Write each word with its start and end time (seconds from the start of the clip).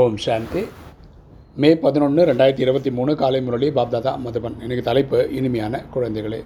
ஓம் 0.00 0.16
சாந்தி. 0.16 0.60
மே 1.62 1.76
பதினொன்று 1.76 2.22
ரெண்டாயிரத்தி 2.26 2.60
இருபத்தி 2.60 2.90
மூணு 2.90 3.16
காலை 3.16 3.42
முரளி 3.42 3.68
பாப்தாதா 3.68 4.12
மதுபன். 4.26 4.54
எனக்கு 4.64 4.82
தலைப்பு 4.82 5.28
இனிமையான 5.32 5.84
குழந்தைகளே. 5.94 6.38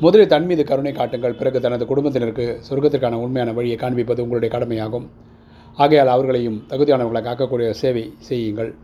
முதலில் 0.00 0.30
தன் 0.32 0.46
மீது 0.46 0.64
கருணை 0.64 0.92
காட்டுங்கள். 0.92 1.34
பிறகு 1.34 1.60
தனது 1.60 1.86
குடும்பத்தினருக்கு 1.86 2.60
சொர்க்கத்திற்கான 2.68 3.18
உண்மையான 3.24 3.52
வழியை 3.52 3.76
காண்பிப்பது 3.76 4.22
உங்களுடைய 4.22 4.50
கடமையாகும். 4.54 5.10
ஆகையால் 5.76 6.12
அவர்களையும் 6.14 6.64
தகுதியானவர்களை 6.68 7.22
காக்கக்கூடிய 7.28 7.70
சேவை 7.70 8.14
செய்யுங்கள். 8.28 8.74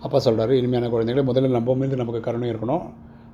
அப்பா 0.00 0.20
சொல்கிறாரு 0.24 0.54
இனிமையான 0.60 0.90
குழந்தைகளை 0.90 1.24
முதலில் 1.30 1.56
நம்ம 1.58 1.74
மீது 1.74 1.96
நமக்கு 1.96 2.20
கருணை 2.20 2.50
இருக்கணும். 2.50 2.84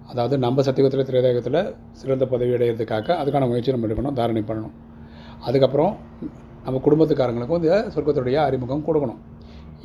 அதாவது 0.07 0.39
நம்ம 0.39 0.63
சத்தியத்தில் 0.63 1.09
திரேதாயத்தில் 1.11 1.75
சிறந்த 1.93 2.27
பதவி 2.27 2.51
அடையிறதுக்காக 2.51 3.19
அதுக்கான 3.23 3.49
முயற்சி 3.49 3.75
நம்ம 3.77 3.87
எடுக்கணும் 3.87 4.19
தாரணை 4.21 4.45
பண்ணணும். 4.47 4.77
அதுக்கப்புறம் 5.41 5.97
நம்ம 6.65 6.81
குடும்பத்துக்காரங்களுக்கும் 6.85 7.63
இந்த 7.63 7.85
சொர்க்கத்துடைய 7.95 8.35
அறிமுகம் 8.35 8.87
கொடுக்கணும். 8.87 9.21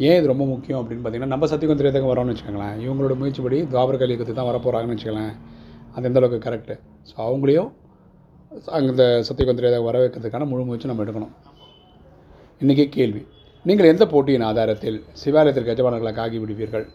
ஏன் 0.06 0.18
இது 0.20 0.28
ரொம்ப 0.32 0.46
முக்கியம் 0.52 0.80
அப்படின்னு 0.80 1.04
பார்த்தீங்கன்னா 1.04 1.34
நம்ம 1.34 1.48
சத்தியகம் 1.52 1.80
திரேதகம் 1.82 2.10
வரோம்னு 2.12 2.32
வச்சுக்கோங்களேன். 2.34 2.78
இவங்களோட 2.86 3.14
முயற்சிப்படி 3.20 3.58
துவாபர 3.74 3.96
கலியுகத்துக்கு 4.02 4.40
தான் 4.40 4.50
வரப்போகிறாங்கன்னு 4.50 4.96
வச்சுக்கோங்களேன். 4.96 5.36
அது 5.96 6.08
எந்த 6.10 6.20
அளவுக்கு 6.22 6.46
கரெக்டு 6.48 6.76
ஸோ 7.10 7.16
அவங்களையும் 7.28 7.70
அந்த 8.80 9.04
சத்தியகம் 9.28 9.58
திரேதகம் 9.60 9.88
வர 9.90 10.00
வைக்கிறதுக்கான 10.04 10.48
முழு 10.52 10.64
முயற்சி 10.68 10.90
நம்ம 10.92 11.04
எடுக்கணும். 11.06 11.32
இன்றைக்கி 12.64 12.86
கேள்வி. 12.98 13.22
நீங்கள் 13.70 13.90
எந்த 13.94 14.04
போட்டியின் 14.14 14.46
ஆதாரத்தில் 14.50 14.98
சிவாலயத்திற்கு 15.22 15.74
எஜமானர்களாக 15.76 16.22
ஆகிவிடுவீர்கள்? 16.26 16.86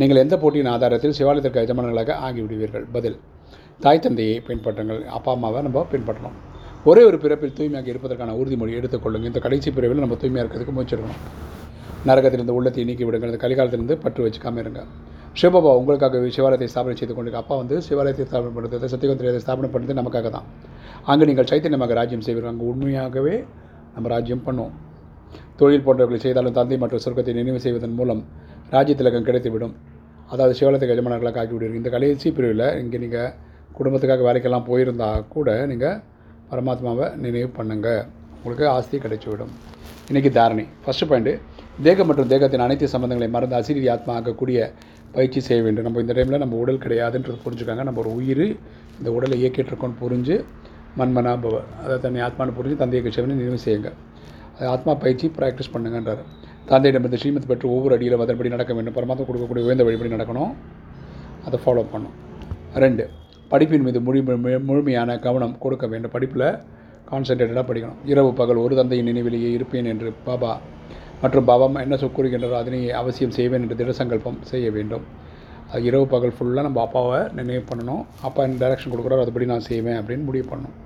நீங்கள் 0.00 0.22
எந்த 0.24 0.34
போட்டியின் 0.42 0.70
ஆதாரத்தில் 0.74 1.16
சிவாலயத்திற்கு 1.18 1.64
எஜமானர்களாக 1.66 2.14
ஆகிவிடுவீர்கள்? 2.26 2.86
பதில். 2.96 3.18
தாய் 3.84 4.04
தந்தையை 4.04 4.36
பின்பற்றுங்கள். 4.48 5.00
அப்பா 5.16 5.32
அம்மாவை 5.36 5.62
நம்ம 5.68 5.86
பின்பற்றணும். 5.94 6.36
ஒரே 6.90 7.02
ஒரு 7.10 7.18
பிறப்பில் 7.22 7.56
தூய்மையாக 7.58 7.88
இருப்பதற்கான 7.92 8.34
உறுதிமொழி 8.40 8.72
எடுத்துக்கொள்ளுங்கள் 8.80 9.30
இந்த 9.32 9.40
கடைசி 9.46 9.70
பிறவில் 9.78 10.04
நம்ம 10.04 10.16
தூய்மையாக 10.22 10.44
இருக்கிறதுக்கு 10.44 10.76
முயற்சி 10.76 10.96
எடுக்கணும். 10.96 11.22
நரகத்திலிருந்து 12.08 12.56
உள்ளத்தை 12.58 12.82
நீக்கி 12.88 13.04
விடுங்கள். 13.08 13.30
அந்த 13.32 13.40
கலிகாலத்திலிருந்து 13.44 13.96
பற்று 14.04 14.24
வச்சுக்காமல் 14.26 14.62
இருங்க. 14.64 14.80
சிவபாபா 15.40 15.70
உங்களுக்காக 15.80 16.20
சிவாலயத்தை 16.36 16.68
ஸ்தாபனை 16.72 16.94
செய்து 17.00 17.14
கொண்டு 17.16 17.38
அப்பா 17.42 17.54
வந்து 17.62 17.76
சிவாலயத்தை 17.88 18.26
ஸ்தாபனை 18.28 18.52
பண்ணுறது 18.56 18.90
சத்தியகுந்திரத்தை 18.92 19.40
ஸ்தாபனை 19.44 19.68
பண்ணுறது 19.74 19.96
நமக்காக 20.00 20.30
தான். 20.36 20.46
அங்கே 21.12 21.24
நீங்கள் 21.30 21.48
சைத்தன்யமாக 21.50 21.94
ராஜ்யம் 22.00 22.24
செய்வீர்கள். 22.26 22.52
அங்கே 22.54 22.66
உண்மையாகவே 22.72 23.34
நம்ம 23.96 24.08
ராஜ்யம் 24.14 24.44
பண்ணுவோம். 24.46 24.74
தொழில் 25.60 25.84
போன்றவர்களை 25.86 26.20
செய்தாலும் 26.24 26.56
தந்தை 26.58 26.76
மற்றும் 26.82 27.02
சொர்க்கத்தை 27.04 27.32
நினைவு 27.38 27.60
செய்வதன் 27.66 27.96
மூலம் 27.98 28.22
ராஜ்யத்திலகம் 28.74 29.26
கிடைத்துவிடும். 29.28 29.74
அதாவது 30.32 30.54
சிவலத்துக்கு 30.58 30.94
எஜமானர்களாக 30.96 31.40
ஆக்கி 31.42 31.54
விடுவீர்கள் 31.54 31.80
இந்த 31.80 31.90
கடைசி 31.94 32.28
பிரிவில் 32.36 32.66
இங்கே 32.82 32.98
நீங்கள் 33.04 33.32
குடும்பத்துக்காக 33.78 34.24
வேலைக்கெல்லாம் 34.28 34.66
போயிருந்தால் 34.68 35.26
கூட 35.34 35.50
நீங்கள் 35.72 35.98
பரமாத்மாவை 36.50 37.06
நினைவு 37.24 37.48
பண்ணுங்கள் 37.58 38.02
உங்களுக்கு 38.38 38.66
ஆஸ்தி 38.76 38.96
கிடைச்சிவிடும். 39.04 39.52
இன்றைக்கி 40.10 40.30
தாரணி. 40.38 40.64
ஃபஸ்ட்டு 40.84 41.08
பாயிண்ட்டு 41.10 41.34
தேகம் 41.84 42.06
மற்றும் 42.06 42.28
தேகத்தின் 42.28 42.62
அனைத்து 42.64 42.86
சம்பந்தங்களை 42.92 43.28
மறந்து 43.28 43.56
அசிரி 43.56 43.90
ஆத்மா 43.90 44.14
ஆகக்கூடிய 44.14 44.58
பயிற்சி 45.12 45.40
செய்ய 45.40 45.62
வேண்டும். 45.62 45.84
நம்ம 45.84 46.00
இந்த 46.00 46.12
டைமில் 46.12 46.38
நம்ம 46.38 46.56
உடல் 46.56 46.78
கிடையாதுன்றது 46.84 47.36
புரிஞ்சுக்காங்க. 47.44 47.82
நம்ம 47.88 48.00
ஒரு 48.00 48.14
உயிர் 48.14 48.46
இந்த 48.98 49.12
உடலை 49.16 49.36
இயக்கிட்டுருக்கோன்னு 49.42 49.96
புரிஞ்சு 50.00 50.36
மண்மனா 50.98 51.32
பவ 51.42 51.60
அதை 51.82 51.98
தன்னை 52.04 52.20
ஆத்மானு 52.26 52.54
புரிஞ்சு 52.58 52.76
தந்தையை 52.82 53.00
கிருஷ்ணனை 53.06 53.34
நினைவு 53.40 53.58
செய்யுங்க. 53.64 53.90
அது 54.58 54.68
ஆத்மா 54.74 54.94
பயிற்சி 54.94 55.26
ப்ராக்டிஸ் 55.38 55.72
பண்ணுங்கன்றார். 55.72 56.22
தந்தையிடமிருந்து 56.68 57.20
ஸ்ரீமத் 57.22 57.46
பெற்று 57.46 57.70
ஒவ்வொரு 57.74 57.94
அடியில் 57.94 58.16
அதன்படி 58.26 58.48
நடக்க 58.48 58.74
வேண்டும். 58.74 58.94
பரமாத்மா 58.94 59.26
கொடுக்கக்கூடிய 59.28 59.66
உயர்ந்த 59.66 59.84
வழிபடி 59.84 60.12
நடக்கணும். 60.16 60.54
அதை 61.44 61.60
ஃபாலோ 61.64 61.84
பண்ணும் 61.92 62.14
ரெண்டு 62.74 63.10
படிப்பின் 63.50 63.84
மீது 63.88 64.00
முழு 64.00 64.22
முழுமையான 64.70 65.18
கவனம் 65.18 65.58
கொடுக்க 65.58 65.86
வேண்டும். 65.86 66.14
படிப்பில் 66.16 66.46
கான்சன்ட்ரேட்டடாக 67.10 67.66
படிக்கணும். 67.68 68.00
இரவு 68.04 68.32
பகல் 68.40 68.64
ஒரு 68.64 68.74
தந்தையின் 68.76 69.06
நினைவிலேயே 69.06 69.50
இருப்பேன் 69.58 69.84
என்று 69.84 70.12
பாபா 70.24 70.60
மற்றும் 71.22 71.44
பாபா 71.44 71.80
என்ன 71.80 71.96
சொல் 71.96 72.54
அதனை 72.62 72.90
அவசியம் 72.90 73.36
செய்வேன் 73.38 73.62
என்று 73.64 73.78
திடசங்கல்பம் 73.80 74.40
செய்ய 74.42 74.70
வேண்டும். 74.70 75.04
அது 75.70 75.84
இரவு 75.84 76.06
பகல் 76.06 76.34
ஃபுல்லாக 76.38 76.66
நம்ம 76.66 76.80
அப்பாவை 76.80 77.20
நினைவு 77.38 77.62
பண்ணணும். 77.70 78.02
அப்பா 78.22 78.42
என்ன 78.42 78.58
டைரக்ஷன் 78.62 78.92
கொடுக்குறாரோ 78.92 79.22
அதுபடி 79.26 79.44
நான் 79.44 79.68
செய்வேன் 79.70 79.98
அப்படின்னு 80.00 80.24
முடிவு 80.24 80.46
பண்ணணும். 80.50 80.76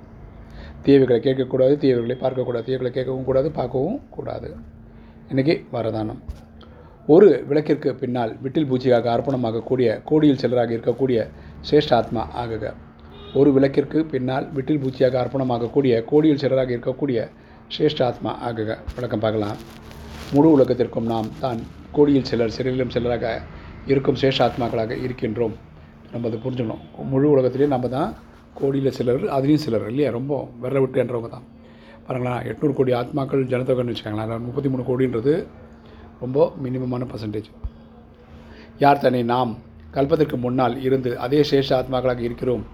தீவுகளை 0.84 1.18
கேட்கக்கூடாது 1.26 1.74
தீவுகளை 1.82 2.16
பார்க்கக்கூடாது. 2.20 2.64
தீவுகளை 2.68 2.92
கேட்கவும் 2.98 3.24
கூடாது 3.24 3.50
பார்க்கவும் 3.50 3.98
கூடாது. 4.10 4.56
இன்றைக்கி 5.30 5.54
வரதானம். 5.72 6.20
ஒரு 7.06 7.44
விளக்கிற்கு 7.48 7.90
பின்னால் 7.94 8.32
விட்டில் 8.42 8.68
பூச்சியாக 8.70 9.10
அர்ப்பணமாகக்கூடிய 9.16 10.02
கோடியில் 10.04 10.40
சிலராக 10.42 10.70
இருக்கக்கூடிய 10.76 11.28
சிரேஷ்ட 11.70 11.94
ஆத்மா 11.94 12.22
ஆகுக. 12.42 12.72
ஒரு 13.34 13.52
விளக்கிற்கு 13.56 14.04
பின்னால் 14.04 14.48
விட்டில் 14.56 14.82
பூச்சியாக 14.84 15.18
அர்ப்பணமாகக்கூடிய 15.22 16.04
கோடியில் 16.04 16.42
சிலராக 16.44 16.70
இருக்கக்கூடிய 16.76 17.28
சிரேஷ்ட 17.76 18.02
ஆத்மா 18.02 18.32
ஆகுக. 18.50 18.78
விளக்கம் 18.94 19.24
பார்க்கலாம். 19.26 19.56
முழு 20.34 20.48
உலகத்திற்கும் 20.56 21.08
நாம் 21.12 21.28
தான் 21.44 21.60
கோடியில் 21.94 22.26
சிலர் 22.30 22.52
சிறையிலும் 22.56 22.90
சிலராக 22.94 23.24
இருக்கும் 23.90 24.18
சேஷாத்மாக்களாக 24.22 24.46
ஆத்மாக்களாக 24.46 24.98
இருக்கின்றோம். 25.06 25.54
நம்ம 26.12 26.28
அதை 26.28 26.38
புரிஞ்சுக்கணும். 26.44 26.82
முழு 27.12 27.26
உலகத்திலேயே 27.32 27.68
நம்ம 27.72 27.88
தான் 27.94 28.10
கோடியில் 28.58 28.94
சிலர் 28.98 29.24
அதுலேயும் 29.36 29.64
சிலர் 29.64 29.86
இல்லையா? 29.92 30.10
ரொம்ப 30.18 30.32
விரல 30.62 30.80
விட்டு 30.84 31.00
என்றவங்க 31.02 31.30
தான். 31.34 31.46
பாருங்களேன் 32.06 32.44
எட்நூறு 32.50 32.74
கோடி 32.78 32.92
ஆத்மாக்கள் 33.00 33.42
ஜனத்தொகைன்னு 33.52 33.92
வச்சுக்கோங்களேன் 33.92 34.44
முப்பத்தி 34.46 34.70
மூணு 34.74 34.84
கோடின்றது 34.90 35.34
ரொம்ப 36.22 36.46
மினிமமான 36.64 37.08
பர்சன்டேஜ் 37.12 37.50
யார் 38.84 39.02
தன்னை 39.04 39.22
நாம் 39.32 39.52
கல்பத்திற்கு 39.96 40.38
முன்னால் 40.44 40.76
இருந்து 40.86 41.10
அதே 41.26 41.42
சேஷ 41.50 41.68
ஆத்மாக்களாக 41.80 42.22
இருக்கிறோம்? 42.28 42.64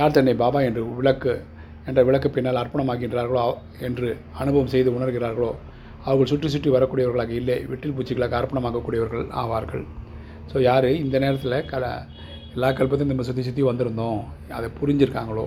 யார் 0.00 0.16
தன்னை 0.18 0.34
பாபா 0.42 0.60
என்று 0.68 0.82
விளக்கு 0.98 1.34
என்ற 1.88 2.00
விளக்கு 2.10 2.28
பின்னால் 2.36 2.60
அர்ப்பணமாகின்றார்களோ 2.62 3.46
என்று 3.88 4.08
அனுபவம் 4.42 4.72
செய்து 4.74 4.90
உணர்கிறார்களோ 4.98 5.52
அவர்கள் 6.06 6.30
சுற்றி 6.32 6.48
சுற்றி 6.54 6.70
வரக்கூடியவர்களாக 6.76 7.32
இல்லை 7.40 7.56
விட்டில் 7.70 7.94
பூச்சிகளாக 7.96 8.36
அர்ப்பணமாகக்கூடியவர்கள் 8.40 9.24
ஆவார்கள். 9.42 9.84
ஸோ 10.50 10.56
யார் 10.68 10.88
இந்த 11.04 11.16
நேரத்தில் 11.24 11.56
கல 11.72 11.84
எல்லா 12.56 12.68
கல்பத்தையும் 12.78 13.12
நம்ம 13.12 13.24
சுற்றி 13.28 13.42
சுற்றி 13.46 13.62
வந்திருந்தோம் 13.68 14.20
அதை 14.58 14.68
புரிஞ்சிருக்காங்களோ? 14.80 15.46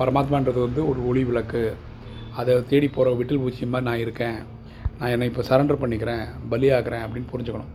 பரமாத்மான்றது 0.00 0.60
வந்து 0.66 0.80
ஒரு 0.90 1.00
ஒளி 1.10 1.22
விளக்கு. 1.28 1.62
அதை 2.40 2.54
தேடி 2.72 2.88
போகிற 2.96 3.14
விட்டில் 3.20 3.42
பூச்சி 3.42 3.70
மாதிரி 3.74 3.86
நான் 3.90 4.02
இருக்கேன். 4.04 4.38
நான் 4.98 5.12
என்னை 5.14 5.28
இப்போ 5.30 5.42
சரண்டர் 5.50 5.80
பண்ணிக்கிறேன் 5.82 6.24
பலியாகிறேன் 6.52 7.04
அப்படின்னு 7.06 7.30
புரிஞ்சுக்கணும். 7.32 7.72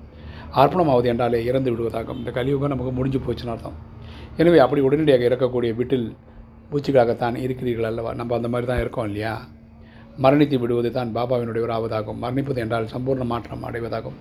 அர்ப்பணமாவது 0.62 1.08
என்றாலே 1.14 1.40
இறந்து 1.50 1.72
விடுவதாகும் 1.74 2.20
இந்த 2.22 2.32
கலியுகம் 2.38 2.74
நமக்கு 2.74 2.94
முடிஞ்சு 3.00 3.20
போச்சுன்னு 3.26 3.54
அர்த்தம். 3.54 3.78
எனவே 4.42 4.60
அப்படி 4.66 4.82
உடனடியாக 4.88 5.28
இறக்கக்கூடிய 5.30 5.72
விட்டில் 5.80 6.08
பூச்சிகளாகத்தான் 6.72 7.36
இருக்கிறீர்கள் 7.46 7.90
அல்லவா? 7.92 8.12
நம்ம 8.20 8.36
அந்த 8.38 8.50
மாதிரி 8.54 8.68
தான் 8.72 8.84
இருக்கோம் 8.84 9.08
இல்லையா? 9.10 9.34
மரணித்து 10.24 10.58
விடுவது 10.60 10.90
தான் 10.98 11.10
பாபாவினுடைய 11.16 11.64
ஒரு 11.66 11.74
ஆவதாகும். 11.78 12.20
மரணிப்பது 12.24 12.60
என்றால் 12.64 12.88
சம்பூர்ண 12.94 13.26
மாற்றம் 13.32 13.66
அடைவதாகும். 13.70 14.18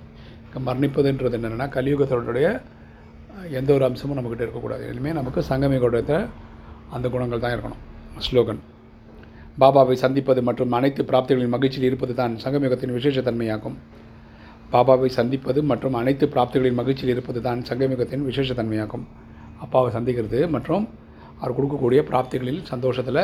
மரணிப்பதுன்றது 0.69 1.37
என்னென்னா 1.39 1.67
கலியுகத்தோடைய 1.77 2.49
எந்த 3.59 3.71
ஒரு 3.77 3.85
அம்சமும் 3.89 4.17
நம்மக்கிட்ட 4.19 4.45
இருக்கக்கூடாது. 4.47 4.85
இனிமேல் 4.93 5.19
நமக்கு 5.21 5.41
சங்கமி 5.51 5.79
அந்த 6.97 7.07
குணங்கள் 7.15 7.43
தான் 7.45 7.55
இருக்கணும். 7.55 7.83
ஸ்லோகன். 8.27 8.61
பாபாவை 9.63 9.95
சந்திப்பது 10.05 10.41
மற்றும் 10.49 10.73
அனைத்து 10.79 11.03
பிராப்திகளின் 11.11 11.53
மகிழ்ச்சியில் 11.55 11.89
இருப்பது 11.89 12.15
தான் 12.21 12.33
சங்கமிகத்தின் 12.45 12.95
விசேஷத்தன்மையாகும். 12.99 13.77
பாபாவை 14.73 15.09
சந்திப்பது 15.19 15.63
மற்றும் 15.71 15.97
அனைத்து 16.01 16.27
பிராப்திகளின் 16.35 16.79
மகிழ்ச்சியில் 16.81 17.13
இருப்பது 17.15 17.41
தான் 17.47 17.61
சங்கமிகத்தின் 17.69 18.25
விசேஷத்தன்மையாகும். 18.31 19.05
அப்பாவை 19.65 19.91
சந்திக்கிறது 19.97 20.41
மற்றும் 20.55 20.85
அவர் 21.41 21.57
கொடுக்கக்கூடிய 21.57 22.01
பிராப்திகளில் 22.11 22.63
சந்தோஷத்தில் 22.73 23.23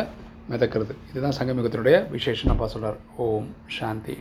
மிதக்கிறது. 0.51 0.95
இதுதான் 1.11 1.37
சங்கமிகத்தினுடைய 1.39 2.11
விசேஷம். 2.11 2.53
அப்பா 2.53 2.67
சொல்கிறார் 2.67 2.97
ஓம் 3.17 3.49
சாந்தி. 3.69 4.17